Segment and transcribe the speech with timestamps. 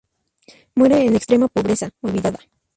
[0.73, 2.39] Muere en extrema pobreza, olvidada.